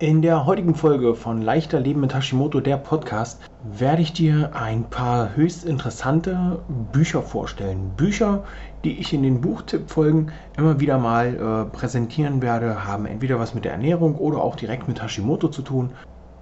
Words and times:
In 0.00 0.22
der 0.22 0.46
heutigen 0.46 0.74
Folge 0.74 1.14
von 1.14 1.42
Leichter 1.42 1.78
Leben 1.78 2.00
mit 2.00 2.14
Hashimoto, 2.14 2.60
der 2.60 2.78
Podcast, 2.78 3.38
werde 3.62 4.00
ich 4.00 4.14
dir 4.14 4.52
ein 4.54 4.84
paar 4.84 5.36
höchst 5.36 5.62
interessante 5.66 6.60
Bücher 6.90 7.20
vorstellen. 7.20 7.90
Bücher, 7.98 8.44
die 8.82 8.98
ich 8.98 9.12
in 9.12 9.22
den 9.22 9.42
Buchtippfolgen 9.42 10.32
immer 10.56 10.80
wieder 10.80 10.96
mal 10.96 11.34
äh, 11.34 11.76
präsentieren 11.76 12.40
werde, 12.40 12.86
haben 12.86 13.04
entweder 13.04 13.38
was 13.38 13.54
mit 13.54 13.66
der 13.66 13.72
Ernährung 13.72 14.14
oder 14.14 14.38
auch 14.38 14.56
direkt 14.56 14.88
mit 14.88 15.02
Hashimoto 15.02 15.48
zu 15.48 15.60
tun. 15.60 15.90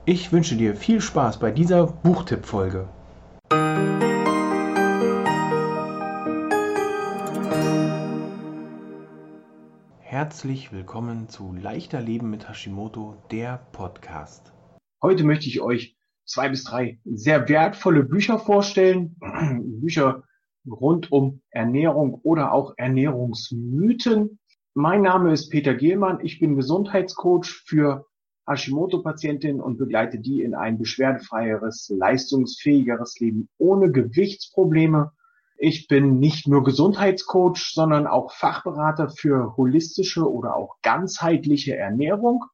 Ich 0.05 0.31
wünsche 0.31 0.55
dir 0.55 0.77
viel 0.77 1.01
Spaß 1.01 1.39
bei 1.39 1.51
dieser 1.51 1.89
Buchtippfolge. 1.89 2.85
Herzlich 10.29 10.73
willkommen 10.75 11.31
zu 11.31 11.55
Leichter 11.55 12.03
Leben 12.03 12.29
mit 12.29 12.51
Hashimoto, 12.51 13.17
der 13.31 13.67
Podcast. 13.73 14.53
Heute 15.01 15.25
möchte 15.25 15.47
ich 15.47 15.63
euch 15.63 15.97
zwei 16.27 16.51
bis 16.51 16.65
drei 16.65 17.01
sehr 17.07 17.49
wertvolle 17.49 18.05
Bücher 18.05 18.39
vorstellen. 18.39 19.17
Bücher 19.81 20.25
rund 20.71 21.11
um 21.11 21.41
Ernährung 21.49 22.21
oder 22.25 22.53
auch 22.53 22.75
Ernährungsmythen. 22.77 24.39
Mein 24.75 25.01
Name 25.01 25.33
ist 25.33 25.49
Peter 25.49 25.75
Gehlmann. 25.75 26.21
Ich 26.23 26.39
bin 26.39 26.57
Gesundheitscoach 26.57 27.63
für 27.65 28.05
Hashimoto-Patientinnen 28.47 29.63
und 29.63 29.79
begleite 29.79 30.19
die 30.19 30.43
in 30.43 30.55
ein 30.55 30.77
beschwerdefreieres, 30.77 31.91
leistungsfähigeres 31.97 33.19
Leben 33.19 33.49
ohne 33.57 33.91
Gewichtsprobleme 33.91 35.11
ich 35.59 35.89
bin 35.89 36.21
nicht 36.21 36.47
nur 36.47 36.63
Gesundheitscoach, 36.63 37.73
sondern 37.75 38.07
auch 38.07 38.33
Fachberater 38.33 39.09
für 39.11 39.57
holistische 39.57 40.31
oder 40.31 40.55
auch 40.55 40.77
ganzheitliche 40.83 41.77
Ernährung. 41.77 42.45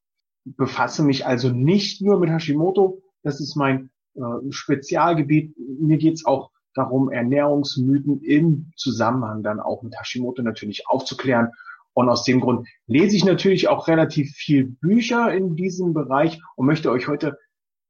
Befasse 0.44 1.02
mich 1.02 1.26
also 1.26 1.50
nicht 1.50 2.00
nur 2.00 2.18
mit 2.18 2.30
Hashimoto. 2.30 3.02
Das 3.22 3.40
ist 3.40 3.56
mein 3.56 3.90
äh, 4.14 4.20
Spezialgebiet. 4.50 5.54
Mir 5.58 5.98
geht's 5.98 6.24
auch 6.24 6.50
darum, 6.74 7.10
Ernährungsmythen 7.10 8.22
im 8.22 8.72
Zusammenhang 8.76 9.42
dann 9.42 9.60
auch 9.60 9.82
mit 9.82 9.94
Hashimoto 9.98 10.42
natürlich 10.42 10.88
aufzuklären. 10.88 11.50
Und 11.92 12.08
aus 12.08 12.24
dem 12.24 12.40
Grund 12.40 12.66
lese 12.86 13.16
ich 13.16 13.24
natürlich 13.24 13.68
auch 13.68 13.86
relativ 13.86 14.32
viel 14.32 14.64
Bücher 14.64 15.32
in 15.32 15.56
diesem 15.56 15.92
Bereich 15.92 16.40
und 16.56 16.66
möchte 16.66 16.90
euch 16.90 17.06
heute 17.06 17.38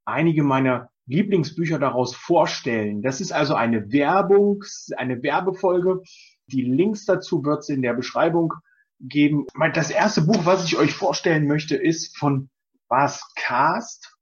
einige 0.04 0.42
meiner 0.42 0.90
Lieblingsbücher 1.06 1.78
daraus 1.78 2.14
vorstellen. 2.14 3.02
Das 3.02 3.20
ist 3.20 3.32
also 3.32 3.54
eine 3.54 3.92
Werbung, 3.92 4.64
eine 4.96 5.22
Werbefolge. 5.22 6.02
Die 6.46 6.62
Links 6.62 7.04
dazu 7.04 7.44
wird 7.44 7.60
es 7.60 7.68
in 7.68 7.82
der 7.82 7.94
Beschreibung 7.94 8.52
geben. 9.00 9.46
Das 9.74 9.90
erste 9.90 10.22
Buch, 10.22 10.46
was 10.46 10.64
ich 10.64 10.76
euch 10.76 10.94
vorstellen 10.94 11.46
möchte, 11.46 11.76
ist 11.76 12.16
von 12.16 12.48
Bas 12.88 13.32
Kast, 13.36 14.16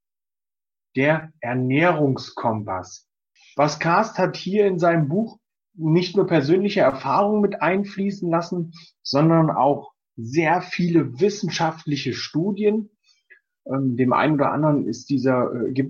der 0.95 1.31
Ernährungskompass. 1.39 3.07
Bas 3.55 3.79
Kast 3.79 4.17
hat 4.17 4.35
hier 4.35 4.67
in 4.67 4.79
seinem 4.79 5.07
Buch 5.07 5.39
nicht 5.75 6.15
nur 6.15 6.27
persönliche 6.27 6.81
Erfahrungen 6.81 7.41
mit 7.41 7.61
einfließen 7.61 8.29
lassen, 8.29 8.73
sondern 9.01 9.49
auch 9.49 9.91
sehr 10.15 10.61
viele 10.61 11.19
wissenschaftliche 11.19 12.13
Studien 12.13 12.89
ähm, 13.65 13.95
dem 13.95 14.11
einen 14.11 14.35
oder 14.35 14.51
anderen 14.51 14.87
ist 14.87 15.09
dieser, 15.09 15.51
äh, 15.53 15.87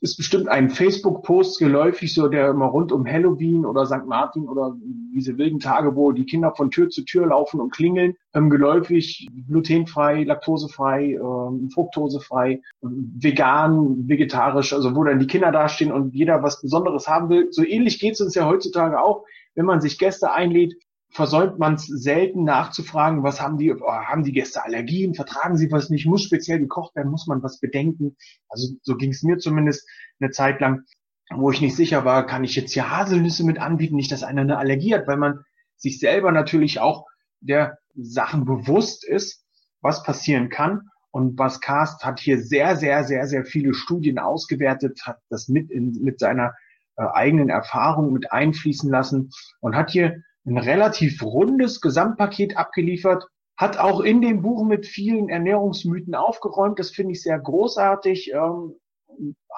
ist 0.00 0.16
bestimmt 0.16 0.48
ein 0.48 0.68
Facebook-Post 0.68 1.58
geläufig, 1.58 2.12
so 2.12 2.28
der 2.28 2.50
immer 2.50 2.66
rund 2.66 2.92
um 2.92 3.06
Halloween 3.06 3.64
oder 3.64 3.86
St. 3.86 4.06
Martin 4.06 4.48
oder 4.48 4.76
diese 5.14 5.38
wilden 5.38 5.58
Tage, 5.58 5.96
wo 5.96 6.12
die 6.12 6.26
Kinder 6.26 6.52
von 6.54 6.70
Tür 6.70 6.90
zu 6.90 7.04
Tür 7.04 7.28
laufen 7.28 7.60
und 7.60 7.72
klingeln, 7.72 8.16
ähm, 8.34 8.50
geläufig, 8.50 9.28
glutenfrei, 9.48 10.24
laktosefrei, 10.24 11.14
ähm, 11.14 11.70
fruktosefrei, 11.70 12.60
vegan, 12.82 14.08
vegetarisch, 14.08 14.74
also 14.74 14.94
wo 14.94 15.04
dann 15.04 15.18
die 15.18 15.26
Kinder 15.26 15.52
dastehen 15.52 15.92
und 15.92 16.14
jeder 16.14 16.42
was 16.42 16.60
Besonderes 16.60 17.08
haben 17.08 17.30
will. 17.30 17.48
So 17.50 17.64
ähnlich 17.64 17.98
geht 17.98 18.14
es 18.14 18.20
uns 18.20 18.34
ja 18.34 18.46
heutzutage 18.46 19.00
auch, 19.00 19.24
wenn 19.54 19.64
man 19.64 19.80
sich 19.80 19.98
Gäste 19.98 20.32
einlädt, 20.32 20.74
versäumt 21.10 21.58
man 21.58 21.74
es 21.74 21.86
selten 21.86 22.44
nachzufragen, 22.44 23.22
was 23.22 23.40
haben 23.40 23.58
die, 23.58 23.72
oh, 23.72 23.90
haben 23.90 24.24
die 24.24 24.32
Gäste 24.32 24.64
Allergien, 24.64 25.14
vertragen 25.14 25.56
sie 25.56 25.70
was 25.70 25.88
nicht, 25.88 26.06
muss 26.06 26.24
speziell 26.24 26.58
gekocht 26.58 26.94
werden, 26.96 27.10
muss 27.10 27.26
man 27.26 27.42
was 27.42 27.58
bedenken. 27.58 28.16
Also 28.48 28.74
so 28.82 28.96
ging 28.96 29.10
es 29.10 29.22
mir 29.22 29.38
zumindest 29.38 29.88
eine 30.20 30.30
Zeit 30.30 30.60
lang, 30.60 30.84
wo 31.30 31.50
ich 31.50 31.60
nicht 31.60 31.76
sicher 31.76 32.04
war, 32.04 32.26
kann 32.26 32.44
ich 32.44 32.54
jetzt 32.54 32.72
hier 32.72 32.90
Haselnüsse 32.90 33.44
mit 33.44 33.58
anbieten, 33.58 33.96
nicht, 33.96 34.12
dass 34.12 34.22
einer 34.22 34.42
eine 34.42 34.58
Allergie 34.58 34.94
hat, 34.94 35.06
weil 35.06 35.16
man 35.16 35.40
sich 35.76 35.98
selber 35.98 36.32
natürlich 36.32 36.80
auch 36.80 37.06
der 37.40 37.78
Sachen 37.94 38.44
bewusst 38.44 39.04
ist, 39.04 39.44
was 39.80 40.02
passieren 40.02 40.48
kann. 40.48 40.90
Und 41.10 41.34
Bas 41.34 41.60
Cast 41.60 42.04
hat 42.04 42.20
hier 42.20 42.42
sehr, 42.42 42.76
sehr, 42.76 43.04
sehr, 43.04 43.26
sehr 43.26 43.44
viele 43.44 43.72
Studien 43.74 44.18
ausgewertet, 44.18 45.00
hat 45.04 45.18
das 45.30 45.48
mit 45.48 45.70
in, 45.70 45.92
mit 46.02 46.20
seiner 46.20 46.54
äh, 46.96 47.04
eigenen 47.04 47.48
Erfahrung 47.48 48.12
mit 48.12 48.32
einfließen 48.32 48.90
lassen 48.90 49.30
und 49.60 49.74
hat 49.74 49.90
hier 49.90 50.22
ein 50.46 50.58
relativ 50.58 51.22
rundes 51.22 51.80
Gesamtpaket 51.80 52.56
abgeliefert, 52.56 53.26
hat 53.56 53.78
auch 53.78 54.00
in 54.00 54.20
dem 54.20 54.42
Buch 54.42 54.64
mit 54.64 54.86
vielen 54.86 55.28
Ernährungsmythen 55.28 56.14
aufgeräumt. 56.14 56.78
Das 56.78 56.90
finde 56.90 57.12
ich 57.12 57.22
sehr 57.22 57.38
großartig. 57.38 58.32
Ähm, 58.32 58.74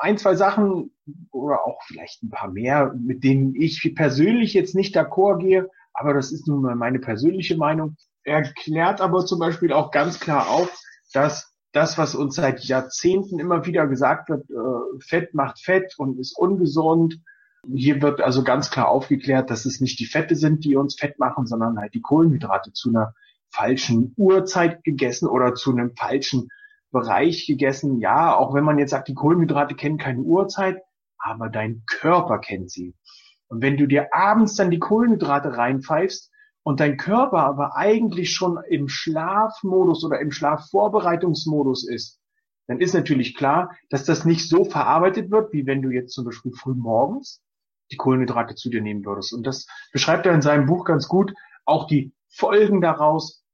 ein, 0.00 0.18
zwei 0.18 0.36
Sachen 0.36 0.92
oder 1.32 1.66
auch 1.66 1.82
vielleicht 1.84 2.22
ein 2.22 2.30
paar 2.30 2.50
mehr, 2.50 2.94
mit 2.96 3.24
denen 3.24 3.54
ich 3.54 3.92
persönlich 3.94 4.54
jetzt 4.54 4.74
nicht 4.74 4.96
d'accord 4.96 5.38
gehe, 5.38 5.68
aber 5.92 6.14
das 6.14 6.30
ist 6.30 6.46
nun 6.46 6.62
mal 6.62 6.76
meine 6.76 7.00
persönliche 7.00 7.56
Meinung. 7.56 7.96
Er 8.22 8.42
klärt 8.42 9.00
aber 9.00 9.26
zum 9.26 9.40
Beispiel 9.40 9.72
auch 9.72 9.90
ganz 9.90 10.20
klar 10.20 10.48
auf, 10.48 10.70
dass 11.12 11.52
das, 11.72 11.98
was 11.98 12.14
uns 12.14 12.36
seit 12.36 12.64
Jahrzehnten 12.64 13.40
immer 13.40 13.66
wieder 13.66 13.86
gesagt 13.88 14.28
wird, 14.28 14.48
äh, 14.50 15.00
Fett 15.00 15.34
macht 15.34 15.60
Fett 15.60 15.94
und 15.98 16.18
ist 16.18 16.38
ungesund 16.38 17.20
hier 17.66 18.00
wird 18.02 18.20
also 18.20 18.44
ganz 18.44 18.70
klar 18.70 18.88
aufgeklärt, 18.88 19.50
dass 19.50 19.64
es 19.64 19.80
nicht 19.80 19.98
die 19.98 20.06
Fette 20.06 20.36
sind, 20.36 20.64
die 20.64 20.76
uns 20.76 20.96
fett 20.96 21.18
machen, 21.18 21.46
sondern 21.46 21.78
halt 21.78 21.94
die 21.94 22.00
Kohlenhydrate 22.00 22.72
zu 22.72 22.90
einer 22.90 23.14
falschen 23.50 24.14
Uhrzeit 24.16 24.84
gegessen 24.84 25.28
oder 25.28 25.54
zu 25.54 25.72
einem 25.72 25.94
falschen 25.96 26.48
Bereich 26.90 27.46
gegessen. 27.46 28.00
Ja, 28.00 28.34
auch 28.36 28.54
wenn 28.54 28.64
man 28.64 28.78
jetzt 28.78 28.90
sagt, 28.90 29.08
die 29.08 29.14
Kohlenhydrate 29.14 29.74
kennen 29.74 29.98
keine 29.98 30.20
Uhrzeit, 30.20 30.82
aber 31.18 31.48
dein 31.48 31.82
Körper 31.86 32.38
kennt 32.38 32.70
sie. 32.70 32.94
Und 33.48 33.62
wenn 33.62 33.76
du 33.76 33.86
dir 33.86 34.14
abends 34.14 34.54
dann 34.54 34.70
die 34.70 34.78
Kohlenhydrate 34.78 35.56
reinpfeifst 35.56 36.30
und 36.62 36.80
dein 36.80 36.96
Körper 36.96 37.38
aber 37.38 37.76
eigentlich 37.76 38.32
schon 38.32 38.58
im 38.68 38.88
Schlafmodus 38.88 40.04
oder 40.04 40.20
im 40.20 40.30
Schlafvorbereitungsmodus 40.30 41.88
ist, 41.88 42.20
dann 42.66 42.80
ist 42.80 42.92
natürlich 42.92 43.34
klar, 43.34 43.74
dass 43.88 44.04
das 44.04 44.26
nicht 44.26 44.46
so 44.48 44.64
verarbeitet 44.64 45.30
wird, 45.30 45.54
wie 45.54 45.66
wenn 45.66 45.80
du 45.80 45.90
jetzt 45.90 46.12
zum 46.12 46.26
Beispiel 46.26 46.52
früh 46.52 46.74
morgens 46.74 47.42
die 47.90 47.96
Kohlenhydrate 47.96 48.54
zu 48.54 48.70
dir 48.70 48.82
nehmen 48.82 49.04
würdest. 49.04 49.32
Und 49.32 49.46
das 49.46 49.66
beschreibt 49.92 50.26
er 50.26 50.34
in 50.34 50.42
seinem 50.42 50.66
Buch 50.66 50.84
ganz 50.84 51.08
gut. 51.08 51.32
Auch 51.64 51.86
die 51.86 52.12
Folgen 52.28 52.80
daraus, 52.80 53.44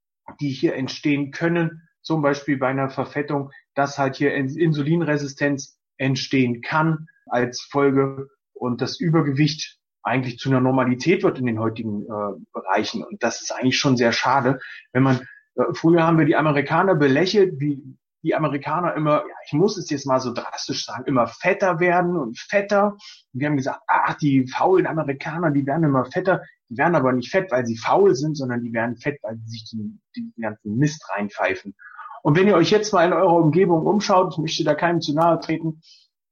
die 0.40 0.50
hier 0.50 0.74
entstehen 0.74 1.30
können, 1.30 1.82
zum 2.02 2.22
Beispiel 2.22 2.58
bei 2.58 2.68
einer 2.68 2.90
Verfettung, 2.90 3.50
dass 3.74 3.98
halt 3.98 4.16
hier 4.16 4.34
Insulinresistenz 4.34 5.78
entstehen 5.96 6.60
kann 6.60 7.06
als 7.26 7.62
Folge 7.62 8.28
und 8.52 8.80
das 8.80 9.00
Übergewicht 9.00 9.78
eigentlich 10.02 10.38
zu 10.38 10.50
einer 10.50 10.60
Normalität 10.60 11.22
wird 11.22 11.38
in 11.38 11.46
den 11.46 11.58
heutigen 11.58 12.02
äh, 12.02 12.40
Bereichen. 12.52 13.02
Und 13.02 13.22
das 13.22 13.40
ist 13.40 13.52
eigentlich 13.52 13.78
schon 13.78 13.96
sehr 13.96 14.12
schade, 14.12 14.60
wenn 14.92 15.02
man 15.02 15.26
äh, 15.56 15.72
Früher 15.72 16.02
haben 16.02 16.18
wir 16.18 16.26
die 16.26 16.36
Amerikaner 16.36 16.94
belächelt, 16.94 17.58
wie 17.58 17.82
die 18.24 18.34
Amerikaner 18.34 18.94
immer, 18.94 19.18
ja, 19.18 19.34
ich 19.46 19.52
muss 19.52 19.76
es 19.76 19.90
jetzt 19.90 20.06
mal 20.06 20.18
so 20.18 20.32
drastisch 20.32 20.86
sagen, 20.86 21.04
immer 21.06 21.26
fetter 21.26 21.78
werden 21.78 22.16
und 22.16 22.38
fetter. 22.38 22.92
Und 23.32 23.40
wir 23.40 23.48
haben 23.48 23.58
gesagt, 23.58 23.82
ach, 23.86 24.14
die 24.14 24.48
faulen 24.48 24.86
Amerikaner, 24.86 25.50
die 25.50 25.66
werden 25.66 25.84
immer 25.84 26.06
fetter. 26.06 26.42
Die 26.70 26.78
werden 26.78 26.94
aber 26.94 27.12
nicht 27.12 27.30
fett, 27.30 27.52
weil 27.52 27.66
sie 27.66 27.76
faul 27.76 28.14
sind, 28.14 28.36
sondern 28.36 28.62
die 28.62 28.72
werden 28.72 28.96
fett, 28.96 29.18
weil 29.22 29.36
sie 29.36 29.50
sich 29.50 29.70
den, 29.70 30.00
den 30.16 30.32
ganzen 30.40 30.78
Mist 30.78 31.06
reinpfeifen. 31.10 31.74
Und 32.22 32.36
wenn 32.36 32.48
ihr 32.48 32.56
euch 32.56 32.70
jetzt 32.70 32.94
mal 32.94 33.06
in 33.06 33.12
eurer 33.12 33.36
Umgebung 33.36 33.86
umschaut, 33.86 34.32
ich 34.32 34.38
möchte 34.38 34.64
da 34.64 34.74
keinem 34.74 35.02
zu 35.02 35.14
nahe 35.14 35.38
treten, 35.40 35.82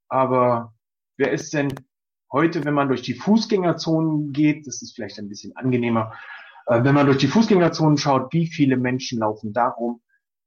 aber 0.09 0.73
wer 1.17 1.31
ist 1.31 1.53
denn 1.53 1.71
heute, 2.31 2.65
wenn 2.65 2.73
man 2.73 2.87
durch 2.87 3.03
die 3.03 3.13
Fußgängerzonen 3.13 4.33
geht, 4.33 4.65
das 4.65 4.81
ist 4.81 4.95
vielleicht 4.95 5.19
ein 5.19 5.29
bisschen 5.29 5.55
angenehmer, 5.55 6.13
äh, 6.65 6.83
wenn 6.83 6.95
man 6.95 7.05
durch 7.05 7.19
die 7.19 7.27
Fußgängerzonen 7.27 7.99
schaut, 7.99 8.33
wie 8.33 8.47
viele 8.47 8.77
Menschen 8.77 9.19
laufen 9.19 9.53
darum, 9.53 10.01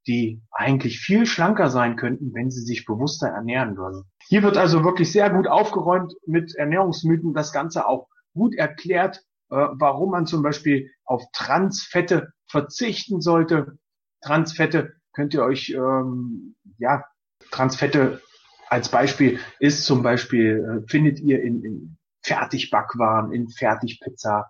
die 0.06 0.42
eigentlich 0.50 1.00
viel 1.00 1.26
schlanker 1.26 1.68
sein 1.70 1.96
könnten, 1.96 2.32
wenn 2.34 2.50
sie 2.50 2.62
sich 2.62 2.84
bewusster 2.84 3.28
ernähren 3.28 3.76
würden. 3.76 4.04
Hier 4.28 4.42
wird 4.42 4.56
also 4.56 4.84
wirklich 4.84 5.10
sehr 5.10 5.30
gut 5.30 5.48
aufgeräumt 5.48 6.14
mit 6.26 6.54
Ernährungsmythen, 6.54 7.34
das 7.34 7.52
Ganze 7.52 7.86
auch 7.86 8.08
gut 8.34 8.54
erklärt, 8.54 9.24
äh, 9.50 9.56
warum 9.56 10.10
man 10.10 10.26
zum 10.26 10.42
Beispiel 10.42 10.90
auf 11.04 11.24
Transfette 11.32 12.32
verzichten 12.48 13.20
sollte. 13.20 13.78
Transfette 14.20 14.94
könnt 15.12 15.34
ihr 15.34 15.42
euch, 15.42 15.70
ähm, 15.70 16.56
ja, 16.78 17.04
Transfette 17.50 18.20
als 18.68 18.88
Beispiel 18.88 19.38
ist 19.60 19.84
zum 19.84 20.02
Beispiel, 20.02 20.84
äh, 20.84 20.88
findet 20.90 21.20
ihr 21.20 21.42
in, 21.42 21.64
in 21.64 21.98
Fertigbackwaren, 22.22 23.32
in 23.32 23.48
Fertigpizza. 23.48 24.46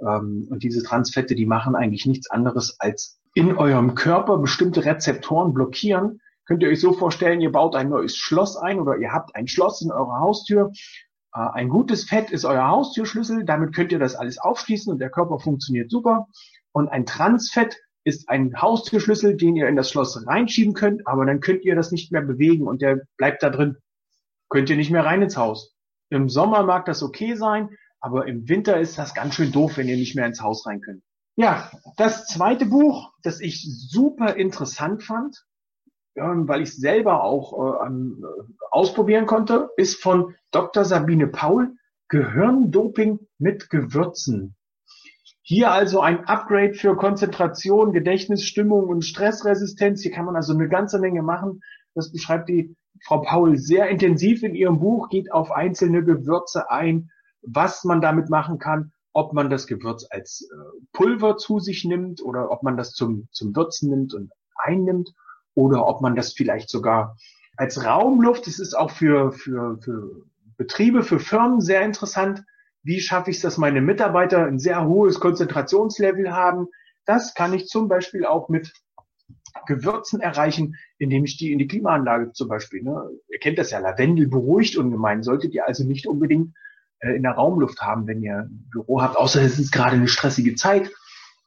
Ähm, 0.00 0.46
und 0.50 0.62
diese 0.62 0.82
Transfette, 0.82 1.34
die 1.34 1.46
machen 1.46 1.74
eigentlich 1.74 2.06
nichts 2.06 2.30
anderes 2.30 2.78
als 2.78 3.18
in 3.34 3.56
eurem 3.56 3.94
Körper 3.94 4.38
bestimmte 4.38 4.84
Rezeptoren 4.84 5.52
blockieren, 5.52 6.20
könnt 6.46 6.62
ihr 6.62 6.68
euch 6.68 6.80
so 6.80 6.92
vorstellen, 6.92 7.40
ihr 7.40 7.50
baut 7.50 7.74
ein 7.74 7.88
neues 7.88 8.16
Schloss 8.16 8.56
ein 8.56 8.78
oder 8.78 8.96
ihr 8.96 9.12
habt 9.12 9.34
ein 9.34 9.48
Schloss 9.48 9.82
in 9.82 9.90
eurer 9.90 10.20
Haustür. 10.20 10.72
Äh, 11.34 11.40
ein 11.40 11.68
gutes 11.68 12.04
Fett 12.04 12.30
ist 12.30 12.44
euer 12.44 12.68
Haustürschlüssel, 12.68 13.44
damit 13.44 13.74
könnt 13.74 13.92
ihr 13.92 13.98
das 13.98 14.14
alles 14.14 14.38
aufschließen 14.38 14.92
und 14.92 15.00
der 15.00 15.10
Körper 15.10 15.38
funktioniert 15.38 15.90
super. 15.90 16.28
Und 16.72 16.88
ein 16.88 17.06
Transfett 17.06 17.80
ist 18.04 18.28
ein 18.28 18.60
Haustürschlüssel, 18.60 19.36
den 19.36 19.56
ihr 19.56 19.68
in 19.68 19.76
das 19.76 19.90
Schloss 19.90 20.26
reinschieben 20.26 20.74
könnt, 20.74 21.06
aber 21.06 21.24
dann 21.24 21.40
könnt 21.40 21.64
ihr 21.64 21.74
das 21.74 21.90
nicht 21.90 22.12
mehr 22.12 22.22
bewegen 22.22 22.68
und 22.68 22.82
der 22.82 23.00
bleibt 23.16 23.42
da 23.42 23.50
drin. 23.50 23.76
Könnt 24.48 24.70
ihr 24.70 24.76
nicht 24.76 24.90
mehr 24.90 25.04
rein 25.04 25.22
ins 25.22 25.36
Haus. 25.36 25.74
Im 26.10 26.28
Sommer 26.28 26.62
mag 26.62 26.84
das 26.84 27.02
okay 27.02 27.34
sein, 27.34 27.70
aber 27.98 28.26
im 28.26 28.48
Winter 28.48 28.78
ist 28.78 28.98
das 28.98 29.14
ganz 29.14 29.34
schön 29.34 29.50
doof, 29.50 29.78
wenn 29.78 29.88
ihr 29.88 29.96
nicht 29.96 30.14
mehr 30.14 30.26
ins 30.26 30.42
Haus 30.42 30.66
rein 30.66 30.82
könnt. 30.82 31.02
Ja, 31.36 31.68
das 31.96 32.26
zweite 32.26 32.66
Buch, 32.66 33.12
das 33.22 33.40
ich 33.40 33.66
super 33.90 34.36
interessant 34.36 35.02
fand, 35.02 35.44
weil 36.14 36.62
ich 36.62 36.68
es 36.68 36.76
selber 36.76 37.24
auch 37.24 37.82
äh, 37.82 37.88
äh, 37.88 38.12
ausprobieren 38.70 39.26
konnte, 39.26 39.70
ist 39.76 40.00
von 40.00 40.36
Dr. 40.52 40.84
Sabine 40.84 41.26
Paul, 41.26 41.74
Gehirndoping 42.08 43.18
mit 43.38 43.68
Gewürzen. 43.68 44.54
Hier 45.42 45.72
also 45.72 46.00
ein 46.00 46.24
Upgrade 46.24 46.74
für 46.74 46.96
Konzentration, 46.96 47.92
Gedächtnis, 47.92 48.44
Stimmung 48.44 48.88
und 48.88 49.04
Stressresistenz. 49.04 50.02
Hier 50.02 50.12
kann 50.12 50.26
man 50.26 50.36
also 50.36 50.54
eine 50.54 50.68
ganze 50.68 51.00
Menge 51.00 51.22
machen. 51.22 51.62
Das 51.94 52.12
beschreibt 52.12 52.48
die 52.48 52.76
Frau 53.02 53.22
Paul 53.22 53.58
sehr 53.58 53.88
intensiv 53.88 54.44
in 54.44 54.54
ihrem 54.54 54.78
Buch, 54.78 55.08
geht 55.08 55.32
auf 55.32 55.50
einzelne 55.50 56.04
Gewürze 56.04 56.70
ein, 56.70 57.10
was 57.42 57.82
man 57.82 58.00
damit 58.00 58.30
machen 58.30 58.58
kann 58.58 58.92
ob 59.14 59.32
man 59.32 59.48
das 59.48 59.66
Gewürz 59.66 60.06
als 60.10 60.42
äh, 60.52 60.86
Pulver 60.92 61.38
zu 61.38 61.60
sich 61.60 61.84
nimmt 61.84 62.20
oder 62.20 62.50
ob 62.50 62.62
man 62.62 62.76
das 62.76 62.92
zum, 62.92 63.28
zum 63.30 63.56
Würzen 63.56 63.88
nimmt 63.88 64.12
und 64.12 64.30
einnimmt 64.56 65.14
oder 65.54 65.86
ob 65.86 66.02
man 66.02 66.16
das 66.16 66.32
vielleicht 66.32 66.68
sogar 66.68 67.16
als 67.56 67.84
Raumluft, 67.84 68.46
das 68.48 68.58
ist 68.58 68.74
auch 68.74 68.90
für, 68.90 69.32
für, 69.32 69.78
für 69.80 70.26
Betriebe, 70.56 71.04
für 71.04 71.20
Firmen 71.20 71.60
sehr 71.60 71.82
interessant. 71.82 72.42
Wie 72.82 73.00
schaffe 73.00 73.30
ich 73.30 73.36
es, 73.36 73.42
dass 73.42 73.56
meine 73.56 73.80
Mitarbeiter 73.80 74.44
ein 74.44 74.58
sehr 74.58 74.84
hohes 74.84 75.20
Konzentrationslevel 75.20 76.32
haben? 76.32 76.66
Das 77.06 77.34
kann 77.34 77.54
ich 77.54 77.68
zum 77.68 77.86
Beispiel 77.86 78.26
auch 78.26 78.48
mit 78.48 78.72
Gewürzen 79.66 80.20
erreichen, 80.20 80.74
indem 80.98 81.24
ich 81.24 81.36
die 81.36 81.52
in 81.52 81.60
die 81.60 81.68
Klimaanlage 81.68 82.32
zum 82.32 82.48
Beispiel, 82.48 82.82
ne, 82.82 83.08
ihr 83.28 83.38
kennt 83.38 83.58
das 83.58 83.70
ja, 83.70 83.78
Lavendel 83.78 84.26
beruhigt 84.26 84.76
ungemein, 84.76 85.22
solltet 85.22 85.54
ihr 85.54 85.66
also 85.68 85.84
nicht 85.84 86.08
unbedingt 86.08 86.54
in 87.12 87.22
der 87.22 87.32
Raumluft 87.32 87.80
haben, 87.80 88.06
wenn 88.06 88.22
ihr 88.22 88.38
ein 88.38 88.68
Büro 88.70 89.02
habt, 89.02 89.16
außer 89.16 89.42
es 89.42 89.58
ist 89.58 89.72
gerade 89.72 89.96
eine 89.96 90.08
stressige 90.08 90.54
Zeit, 90.54 90.90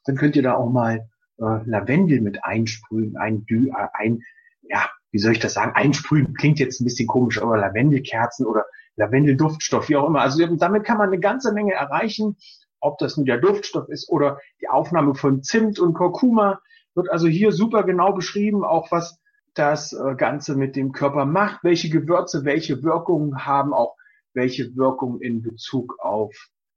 dann 0.05 0.15
könnt 0.15 0.35
ihr 0.35 0.43
da 0.43 0.55
auch 0.55 0.69
mal 0.69 1.09
äh, 1.39 1.59
Lavendel 1.65 2.21
mit 2.21 2.43
einsprühen, 2.43 3.17
ein, 3.17 3.45
äh, 3.49 3.71
ein, 3.93 4.21
ja, 4.63 4.89
wie 5.11 5.19
soll 5.19 5.33
ich 5.33 5.39
das 5.39 5.53
sagen, 5.53 5.71
einsprühen 5.75 6.33
klingt 6.33 6.59
jetzt 6.59 6.81
ein 6.81 6.85
bisschen 6.85 7.07
komisch, 7.07 7.41
aber 7.41 7.57
Lavendelkerzen 7.57 8.45
oder 8.45 8.65
Lavendelduftstoff, 8.95 9.89
wie 9.89 9.95
auch 9.95 10.07
immer. 10.07 10.21
Also 10.21 10.45
damit 10.55 10.83
kann 10.83 10.97
man 10.97 11.07
eine 11.07 11.19
ganze 11.19 11.53
Menge 11.53 11.73
erreichen, 11.73 12.37
ob 12.79 12.97
das 12.97 13.17
nun 13.17 13.25
der 13.25 13.37
Duftstoff 13.37 13.89
ist 13.89 14.09
oder 14.09 14.39
die 14.61 14.69
Aufnahme 14.69 15.15
von 15.15 15.43
Zimt 15.43 15.79
und 15.79 15.93
Kurkuma, 15.93 16.59
wird 16.95 17.11
also 17.11 17.27
hier 17.27 17.51
super 17.51 17.83
genau 17.83 18.13
beschrieben, 18.13 18.63
auch 18.63 18.91
was 18.91 19.19
das 19.53 19.93
äh, 19.93 20.15
Ganze 20.15 20.55
mit 20.55 20.75
dem 20.75 20.91
Körper 20.91 21.25
macht, 21.25 21.63
welche 21.63 21.89
Gewürze 21.89 22.45
welche 22.45 22.83
Wirkungen 22.83 23.45
haben, 23.45 23.73
auch 23.73 23.95
welche 24.37 24.75
Wirkung 24.77 25.19
in 25.19 25.41
Bezug 25.41 25.97
auf 25.99 26.33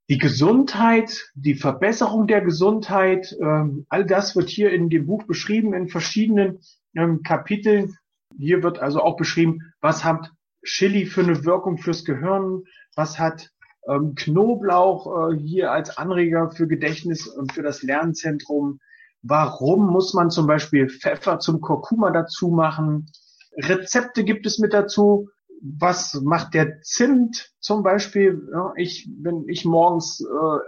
die 0.08 0.18
Gesundheit, 0.18 1.30
die 1.34 1.54
Verbesserung 1.54 2.26
der 2.26 2.40
Gesundheit. 2.40 3.36
Ähm, 3.40 3.86
all 3.88 4.04
das 4.04 4.34
wird 4.34 4.48
hier 4.48 4.72
in 4.72 4.90
dem 4.90 5.06
Buch 5.06 5.22
beschrieben 5.22 5.72
in 5.72 5.88
verschiedenen 5.88 6.58
ähm, 6.96 7.22
Kapiteln. 7.22 7.96
Hier 8.36 8.64
wird 8.64 8.80
also 8.80 9.02
auch 9.02 9.16
beschrieben, 9.16 9.72
was 9.80 10.02
hat 10.02 10.32
Chili 10.64 11.06
für 11.06 11.20
eine 11.20 11.44
Wirkung 11.44 11.78
fürs 11.78 12.04
Gehirn, 12.04 12.64
was 12.96 13.20
hat 13.20 13.50
ähm, 13.88 14.14
Knoblauch 14.16 15.30
äh, 15.30 15.36
hier 15.36 15.70
als 15.70 15.96
Anreger 15.96 16.50
für 16.50 16.66
Gedächtnis 16.66 17.28
und 17.28 17.52
für 17.52 17.62
das 17.62 17.82
Lernzentrum. 17.82 18.80
Warum 19.22 19.86
muss 19.86 20.14
man 20.14 20.30
zum 20.30 20.46
Beispiel 20.46 20.88
Pfeffer 20.88 21.38
zum 21.38 21.60
Kurkuma 21.60 22.10
dazu 22.10 22.48
machen? 22.48 23.06
Rezepte 23.56 24.24
gibt 24.24 24.46
es 24.46 24.58
mit 24.58 24.72
dazu 24.72 25.28
was 25.60 26.14
macht 26.14 26.54
der 26.54 26.80
Zimt 26.82 27.52
zum 27.60 27.82
Beispiel? 27.82 28.48
Ja, 28.52 28.72
ich, 28.76 29.08
wenn 29.20 29.48
ich 29.48 29.64
morgens 29.64 30.20
äh, 30.20 30.58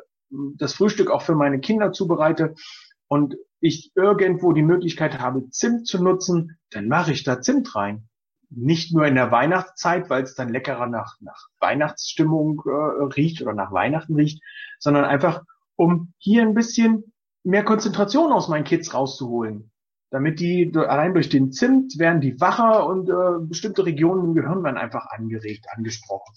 das 0.57 0.75
Frühstück 0.75 1.11
auch 1.11 1.23
für 1.23 1.35
meine 1.35 1.61
Kinder 1.61 1.93
zubereite 1.93 2.55
und 3.09 3.37
ich 3.61 3.93
irgendwo 3.95 4.53
die 4.53 4.63
Möglichkeit 4.63 5.19
habe, 5.19 5.49
Zimt 5.51 5.87
zu 5.87 6.03
nutzen, 6.03 6.59
dann 6.71 6.89
mache 6.89 7.13
ich 7.13 7.25
da 7.25 7.41
Zimt 7.41 7.75
rein. 7.75 8.09
Nicht 8.51 8.95
nur 8.95 9.07
in 9.07 9.15
der 9.15 9.31
Weihnachtszeit, 9.31 10.11
weil 10.11 10.25
es 10.25 10.35
dann 10.35 10.51
leckerer 10.51 10.87
nach, 10.87 11.17
nach 11.21 11.49
Weihnachtsstimmung 11.59 12.63
äh, 12.67 13.05
riecht 13.15 13.41
oder 13.41 13.55
nach 13.55 13.73
Weihnachten 13.73 14.15
riecht, 14.15 14.43
sondern 14.79 15.05
einfach, 15.05 15.43
um 15.77 16.13
hier 16.19 16.43
ein 16.43 16.55
bisschen 16.55 17.13
mehr 17.45 17.65
Konzentration 17.65 18.31
aus 18.31 18.49
meinen 18.49 18.65
Kids 18.65 18.93
rauszuholen 18.93 19.72
damit 20.13 20.41
die 20.41 20.71
allein 20.77 21.15
durch 21.15 21.31
den 21.31 21.53
Zimt 21.53 21.99
werden 21.99 22.21
die 22.21 22.39
wacher 22.39 22.87
und 22.87 23.09
äh, 23.09 23.47
bestimmte 23.49 23.87
Regionen 23.87 24.27
im 24.27 24.35
Gehirn 24.35 24.63
werden 24.63 24.77
einfach 24.77 25.07
angeregt, 25.07 25.67
angesprochen. 25.75 26.35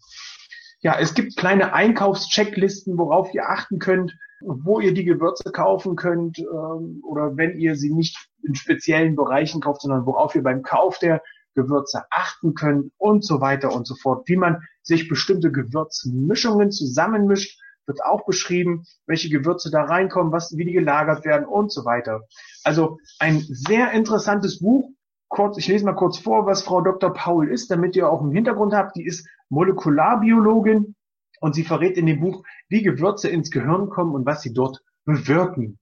Ja, 0.79 0.97
es 0.97 1.13
gibt 1.13 1.35
kleine 1.35 1.73
Einkaufschecklisten, 1.73 2.97
worauf 2.97 3.33
ihr 3.33 3.49
achten 3.49 3.79
könnt, 3.79 4.17
wo 4.39 4.79
ihr 4.79 4.93
die 4.93 5.03
Gewürze 5.03 5.51
kaufen 5.51 5.97
könnt 5.97 6.39
ähm, 6.39 7.01
oder 7.03 7.35
wenn 7.35 7.59
ihr 7.59 7.75
sie 7.75 7.93
nicht 7.93 8.29
in 8.43 8.55
speziellen 8.55 9.15
Bereichen 9.17 9.59
kauft, 9.59 9.81
sondern 9.81 10.05
worauf 10.05 10.35
ihr 10.35 10.43
beim 10.43 10.61
Kauf 10.61 10.97
der 10.99 11.21
Gewürze 11.53 12.03
achten 12.11 12.53
könnt 12.53 12.93
und 12.97 13.25
so 13.25 13.41
weiter 13.41 13.73
und 13.73 13.85
so 13.87 13.95
fort, 13.95 14.27
wie 14.29 14.37
man 14.37 14.61
sich 14.83 15.09
bestimmte 15.09 15.51
Gewürzmischungen 15.51 16.71
zusammenmischt 16.71 17.59
wird 17.87 18.03
auch 18.03 18.25
beschrieben, 18.25 18.85
welche 19.05 19.29
Gewürze 19.29 19.71
da 19.71 19.83
reinkommen, 19.83 20.31
was, 20.31 20.57
wie 20.57 20.65
die 20.65 20.73
gelagert 20.73 21.25
werden 21.25 21.45
und 21.45 21.71
so 21.71 21.85
weiter. 21.85 22.21
Also 22.63 22.99
ein 23.19 23.39
sehr 23.41 23.91
interessantes 23.91 24.59
Buch. 24.59 24.89
Kurz, 25.27 25.57
ich 25.57 25.67
lese 25.67 25.85
mal 25.85 25.93
kurz 25.93 26.17
vor, 26.17 26.45
was 26.45 26.63
Frau 26.63 26.81
Dr. 26.81 27.13
Paul 27.13 27.49
ist, 27.49 27.69
damit 27.71 27.95
ihr 27.95 28.09
auch 28.09 28.21
im 28.21 28.31
Hintergrund 28.31 28.73
habt. 28.73 28.95
Die 28.95 29.05
ist 29.05 29.27
Molekularbiologin 29.49 30.95
und 31.39 31.55
sie 31.55 31.63
verrät 31.63 31.97
in 31.97 32.05
dem 32.05 32.19
Buch, 32.19 32.43
wie 32.69 32.83
Gewürze 32.83 33.29
ins 33.29 33.51
Gehirn 33.51 33.89
kommen 33.89 34.13
und 34.15 34.25
was 34.25 34.41
sie 34.41 34.53
dort 34.53 34.81
bewirken. 35.03 35.79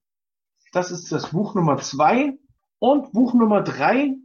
Das 0.71 0.91
ist 0.91 1.11
das 1.11 1.31
Buch 1.31 1.55
Nummer 1.55 1.77
zwei. 1.77 2.37
Und 2.79 3.13
Buch 3.13 3.33
Nummer 3.33 3.61
drei 3.61 4.15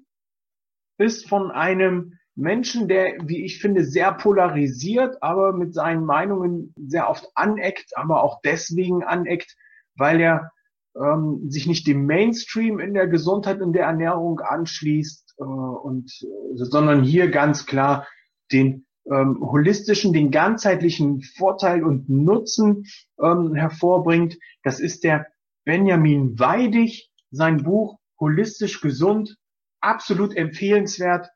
ist 0.97 1.29
von 1.29 1.51
einem 1.51 2.18
Menschen, 2.39 2.87
der, 2.87 3.17
wie 3.25 3.45
ich 3.45 3.61
finde, 3.61 3.85
sehr 3.85 4.13
polarisiert, 4.13 5.23
aber 5.23 5.53
mit 5.53 5.75
seinen 5.75 6.05
Meinungen 6.05 6.73
sehr 6.77 7.11
oft 7.11 7.29
aneckt, 7.35 7.97
aber 7.97 8.23
auch 8.23 8.41
deswegen 8.43 9.03
aneckt, 9.03 9.57
weil 9.97 10.21
er 10.21 10.53
ähm, 10.97 11.51
sich 11.51 11.67
nicht 11.67 11.87
dem 11.89 12.07
Mainstream 12.07 12.79
in 12.79 12.95
der 12.95 13.09
Gesundheit 13.09 13.61
und 13.61 13.73
der 13.73 13.87
Ernährung 13.87 14.39
anschließt, 14.39 15.35
äh, 15.39 15.43
und, 15.43 16.13
äh, 16.23 16.65
sondern 16.65 17.03
hier 17.03 17.29
ganz 17.29 17.67
klar 17.67 18.07
den 18.53 18.87
ähm, 19.11 19.41
holistischen, 19.41 20.13
den 20.13 20.31
ganzheitlichen 20.31 21.23
Vorteil 21.23 21.83
und 21.83 22.09
Nutzen 22.09 22.85
ähm, 23.21 23.55
hervorbringt. 23.55 24.39
Das 24.63 24.79
ist 24.79 25.03
der 25.03 25.27
Benjamin 25.65 26.39
Weidig, 26.39 27.11
sein 27.33 27.65
Buch 27.65 27.99
Holistisch 28.21 28.81
Gesund, 28.81 29.37
absolut 29.81 30.37
empfehlenswert 30.37 31.31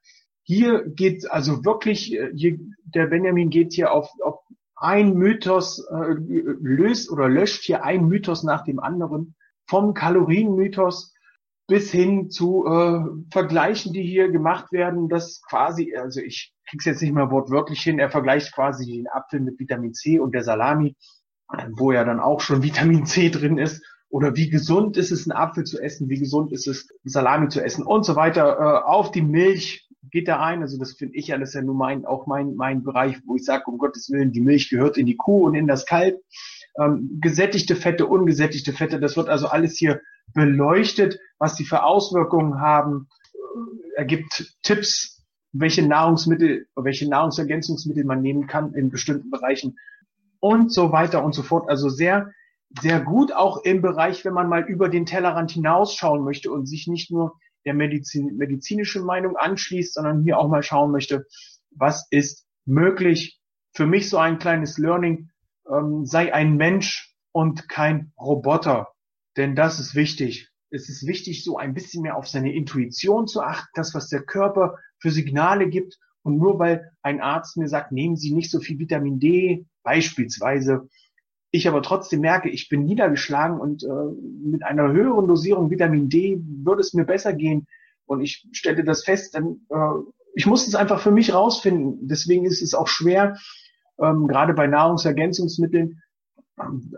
hier 0.45 0.85
geht 0.87 1.31
also 1.31 1.65
wirklich, 1.65 2.15
äh, 2.15 2.31
hier, 2.35 2.59
der 2.85 3.07
Benjamin 3.07 3.51
geht 3.51 3.73
hier 3.73 3.93
auf, 3.93 4.11
auf 4.23 4.41
ein 4.77 5.15
Mythos, 5.15 5.87
äh, 5.91 6.15
löst 6.61 7.11
oder 7.11 7.29
löscht 7.29 7.63
hier 7.63 7.85
ein 7.85 8.07
Mythos 8.07 8.43
nach 8.43 8.65
dem 8.65 8.81
anderen, 8.81 9.35
vom 9.67 9.95
Kalorienmythos 9.95 11.15
bis 11.69 11.93
hin 11.93 12.31
zu 12.31 12.67
äh, 12.67 13.01
Vergleichen, 13.31 13.93
die 13.93 14.03
hier 14.03 14.31
gemacht 14.31 14.73
werden, 14.73 15.09
das 15.09 15.41
quasi, 15.49 15.95
also 15.97 16.21
ich 16.21 16.53
krieg's 16.69 16.85
jetzt 16.85 17.03
nicht 17.03 17.15
mal 17.15 17.31
wortwörtlich 17.31 17.81
hin, 17.81 17.99
er 17.99 18.11
vergleicht 18.11 18.53
quasi 18.53 18.87
den 18.87 19.09
Apfel 19.09 19.41
mit 19.41 19.59
Vitamin 19.59 19.95
C 19.95 20.19
und 20.19 20.35
der 20.35 20.43
Salami, 20.43 20.97
wo 21.73 21.93
ja 21.93 22.05
dann 22.05 22.21
auch 22.21 22.41
schon 22.41 22.63
Vitamin 22.63 23.07
C 23.07 23.31
drin 23.31 23.59
ist. 23.59 23.83
Oder 24.09 24.37
wie 24.37 24.51
gesund 24.51 24.99
ist 24.99 25.11
es, 25.11 25.27
einen 25.27 25.39
Apfel 25.39 25.65
zu 25.65 25.81
essen, 25.81 26.11
wie 26.11 26.19
gesund 26.19 26.53
ist 26.53 26.67
es, 26.67 26.87
Salami 27.05 27.49
zu 27.49 27.65
essen 27.65 27.83
und 27.83 28.05
so 28.05 28.15
weiter. 28.15 28.59
Äh, 28.59 28.85
auf 28.85 29.11
die 29.11 29.23
Milch, 29.23 29.82
geht 30.11 30.28
da 30.28 30.40
ein. 30.40 30.62
Also 30.62 30.78
das 30.78 30.92
finde 30.92 31.16
ich 31.16 31.28
ja, 31.28 31.38
das 31.38 31.50
ist 31.50 31.54
ja 31.54 31.62
nur 31.62 31.75
mein, 31.75 32.04
auch 32.04 32.26
mein, 32.26 32.54
mein 32.56 32.82
Bereich, 32.82 33.16
wo 33.26 33.37
ich 33.37 33.44
sage, 33.44 33.64
um 33.66 33.78
Gottes 33.78 34.11
Willen, 34.11 34.32
die 34.32 34.40
Milch 34.40 34.71
gehört 34.71 34.97
in 34.97 35.06
die 35.06 35.16
Kuh 35.16 35.47
und 35.47 35.54
in 35.54 35.66
das 35.66 35.87
Kalb. 35.87 36.21
Ähm, 36.78 37.18
gesättigte 37.21 37.76
Fette, 37.76 38.06
ungesättigte 38.06 38.73
Fette, 38.73 38.99
das 38.99 39.16
wird 39.16 39.28
also 39.28 39.49
alles 39.49 39.76
hier 39.76 40.00
beleuchtet, 40.35 41.21
was 41.38 41.54
die 41.54 41.64
für 41.64 41.82
Auswirkungen 41.82 42.61
haben. 42.61 43.09
Er 43.97 44.04
gibt 44.04 44.56
Tipps, 44.62 45.23
welche 45.52 45.87
Nahrungsmittel, 45.87 46.66
welche 46.75 47.09
Nahrungsergänzungsmittel 47.09 48.04
man 48.04 48.23
nehmen 48.23 48.47
kann 48.47 48.73
in 48.75 48.90
bestimmten 48.90 49.30
Bereichen 49.30 49.76
und 50.40 50.73
so 50.73 50.92
weiter 50.92 51.23
und 51.23 51.35
so 51.35 51.42
fort. 51.42 51.68
Also 51.68 51.90
sehr, 51.90 52.32
sehr 52.80 53.00
gut 53.00 53.32
auch 53.32 53.64
im 53.64 53.82
Bereich, 53.82 54.25
wenn 54.25 54.32
man 54.32 54.49
mal 54.49 54.62
über 54.62 54.88
den 54.88 55.04
Tellerrand 55.04 55.50
hinausschauen 55.50 56.25
möchte 56.25 56.50
und 56.50 56.66
sich 56.66 56.87
nicht 56.87 57.11
nur 57.11 57.38
der 57.64 57.75
Medizin, 57.75 58.37
medizinischen 58.37 59.04
Meinung 59.04 59.37
anschließt, 59.37 59.95
sondern 59.95 60.23
hier 60.23 60.38
auch 60.38 60.49
mal 60.49 60.62
schauen 60.62 60.90
möchte, 60.90 61.26
was 61.71 62.07
ist 62.11 62.47
möglich. 62.64 63.40
Für 63.75 63.87
mich 63.87 64.11
so 64.11 64.19
ein 64.19 64.38
kleines 64.38 64.78
Learning, 64.78 65.31
ähm, 65.71 66.04
sei 66.04 66.35
ein 66.35 66.57
Mensch 66.57 67.14
und 67.33 67.69
kein 67.69 68.12
Roboter. 68.21 68.88
Denn 69.37 69.54
das 69.57 69.81
ist 69.81 69.95
wichtig. 69.95 70.50
Es 70.71 70.88
ist 70.88 71.07
wichtig, 71.07 71.45
so 71.45 71.57
ein 71.57 71.75
bisschen 71.75 72.02
mehr 72.02 72.16
auf 72.16 72.28
seine 72.28 72.54
Intuition 72.54 73.26
zu 73.26 73.42
achten, 73.42 73.71
das, 73.75 73.95
was 73.95 74.09
der 74.09 74.23
Körper 74.23 74.76
für 74.99 75.11
Signale 75.11 75.69
gibt. 75.69 75.99
Und 76.23 76.38
nur 76.38 76.59
weil 76.59 76.92
ein 77.02 77.21
Arzt 77.21 77.57
mir 77.57 77.69
sagt, 77.69 77.92
nehmen 77.92 78.16
Sie 78.16 78.33
nicht 78.33 78.50
so 78.50 78.61
viel 78.61 78.78
Vitamin 78.78 79.19
D, 79.19 79.66
beispielsweise, 79.83 80.88
ich 81.52 81.68
aber 81.68 81.82
trotzdem 81.82 82.21
merke, 82.21 82.49
ich 82.49 82.68
bin 82.68 82.85
niedergeschlagen 82.85 83.61
und 83.61 83.85
äh, 83.85 83.88
mit 84.42 84.64
einer 84.64 84.90
höheren 84.90 85.28
Dosierung 85.28 85.71
Vitamin 85.71 86.09
D 86.09 86.40
würde 86.42 86.80
es 86.80 86.94
mir 86.94 87.04
besser 87.04 87.35
gehen 87.35 87.66
und 88.06 88.23
ich 88.23 88.49
stelle 88.52 88.82
das 88.82 89.04
fest, 89.04 89.35
dann 89.35 89.61
äh, 89.68 90.02
ich 90.35 90.47
muss 90.47 90.66
es 90.66 90.75
einfach 90.75 91.00
für 91.00 91.11
mich 91.11 91.35
rausfinden. 91.35 92.09
Deswegen 92.09 92.47
ist 92.47 92.62
es 92.62 92.73
auch 92.73 92.88
schwer, 92.88 93.37
ähm, 94.00 94.26
gerade 94.28 94.54
bei 94.54 94.66
Nahrungsergänzungsmitteln, 94.66 96.00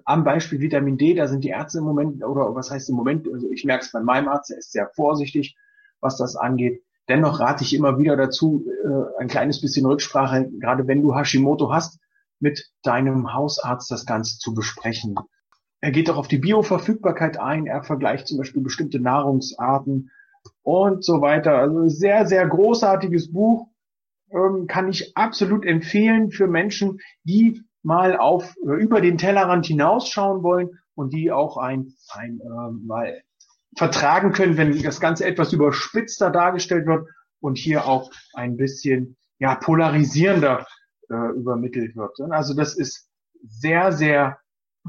am 0.04 0.24
Beispiel 0.24 0.60
Vitamin 0.60 0.98
D, 0.98 1.14
da 1.14 1.26
sind 1.26 1.42
die 1.42 1.48
Ärzte 1.48 1.78
im 1.78 1.84
Moment, 1.84 2.24
oder 2.24 2.54
was 2.54 2.70
heißt 2.70 2.88
im 2.90 2.96
Moment, 2.96 3.26
also 3.32 3.50
ich 3.50 3.64
merke 3.64 3.84
es 3.84 3.92
bei 3.92 4.00
meinem 4.00 4.28
Arzt, 4.28 4.50
er 4.50 4.58
ist 4.58 4.72
sehr 4.72 4.90
vorsichtig, 4.94 5.56
was 6.00 6.16
das 6.16 6.36
angeht. 6.36 6.82
Dennoch 7.08 7.40
rate 7.40 7.64
ich 7.64 7.74
immer 7.74 7.98
wieder 7.98 8.16
dazu, 8.16 8.64
äh, 8.84 9.20
ein 9.20 9.28
kleines 9.28 9.60
bisschen 9.60 9.86
Rücksprache, 9.86 10.48
gerade 10.60 10.86
wenn 10.86 11.02
du 11.02 11.14
Hashimoto 11.14 11.72
hast, 11.72 11.98
mit 12.40 12.70
deinem 12.82 13.32
Hausarzt 13.32 13.90
das 13.90 14.06
Ganze 14.06 14.38
zu 14.38 14.54
besprechen. 14.54 15.16
Er 15.80 15.90
geht 15.90 16.08
auch 16.08 16.16
auf 16.16 16.28
die 16.28 16.38
Bioverfügbarkeit 16.38 17.38
ein. 17.38 17.66
Er 17.66 17.82
vergleicht 17.82 18.26
zum 18.26 18.38
Beispiel 18.38 18.62
bestimmte 18.62 19.00
Nahrungsarten 19.00 20.10
und 20.62 21.04
so 21.04 21.20
weiter. 21.20 21.58
Also 21.58 21.88
sehr, 21.88 22.26
sehr 22.26 22.46
großartiges 22.46 23.32
Buch. 23.32 23.68
Ähm, 24.30 24.66
kann 24.66 24.88
ich 24.88 25.16
absolut 25.16 25.64
empfehlen 25.64 26.30
für 26.30 26.46
Menschen, 26.46 27.00
die 27.24 27.62
mal 27.82 28.16
auf 28.16 28.56
äh, 28.66 28.72
über 28.82 29.00
den 29.00 29.18
Tellerrand 29.18 29.66
hinausschauen 29.66 30.42
wollen 30.42 30.70
und 30.94 31.12
die 31.12 31.30
auch 31.30 31.56
ein, 31.56 31.94
ein 32.08 32.40
äh, 32.40 32.70
mal 32.86 33.22
vertragen 33.76 34.32
können, 34.32 34.56
wenn 34.56 34.82
das 34.82 35.00
Ganze 35.00 35.26
etwas 35.26 35.52
überspitzter 35.52 36.30
dargestellt 36.30 36.86
wird 36.86 37.08
und 37.40 37.58
hier 37.58 37.86
auch 37.86 38.10
ein 38.32 38.56
bisschen 38.56 39.16
ja 39.38 39.54
polarisierender 39.54 40.66
äh, 41.10 41.32
übermittelt 41.36 41.96
wird. 41.96 42.20
Also 42.30 42.54
das 42.54 42.74
ist 42.76 43.08
sehr, 43.42 43.92
sehr 43.92 44.38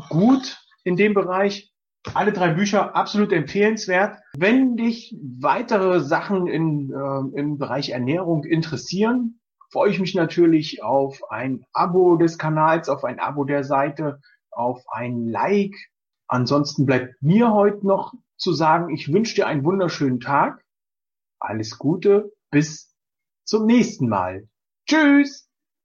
gut 0.09 0.57
in 0.83 0.95
dem 0.95 1.13
Bereich. 1.13 1.71
Alle 2.13 2.31
drei 2.31 2.53
Bücher 2.53 2.95
absolut 2.95 3.31
empfehlenswert. 3.31 4.19
Wenn 4.37 4.77
dich 4.77 5.17
weitere 5.21 6.01
Sachen 6.01 6.47
in, 6.47 6.91
äh, 6.91 7.39
im 7.39 7.57
Bereich 7.57 7.89
Ernährung 7.89 8.43
interessieren, 8.43 9.39
freue 9.71 9.89
ich 9.89 9.99
mich 9.99 10.13
natürlich 10.13 10.83
auf 10.83 11.31
ein 11.31 11.65
Abo 11.73 12.15
des 12.17 12.37
Kanals, 12.37 12.89
auf 12.89 13.03
ein 13.03 13.19
Abo 13.19 13.43
der 13.43 13.63
Seite, 13.63 14.21
auf 14.51 14.83
ein 14.89 15.27
Like. 15.27 15.75
Ansonsten 16.27 16.85
bleibt 16.85 17.21
mir 17.21 17.51
heute 17.51 17.85
noch 17.85 18.13
zu 18.37 18.53
sagen, 18.53 18.93
ich 18.93 19.11
wünsche 19.11 19.35
dir 19.35 19.47
einen 19.47 19.63
wunderschönen 19.63 20.19
Tag. 20.19 20.63
Alles 21.39 21.77
Gute, 21.77 22.31
bis 22.51 22.95
zum 23.43 23.65
nächsten 23.65 24.07
Mal. 24.07 24.47
Tschüss! 24.87 25.49